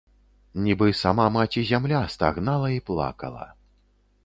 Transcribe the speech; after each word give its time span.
Нібы 0.67 0.87
сама 1.01 1.25
маці 1.35 1.61
зямля 1.73 2.01
стагнала 2.15 2.73
і 2.79 2.83
плакала. 2.91 3.49